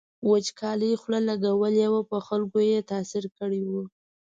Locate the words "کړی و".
3.37-3.71